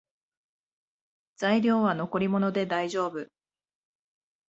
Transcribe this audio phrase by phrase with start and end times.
[1.35, 3.31] 材料は残り物でだいじょうぶ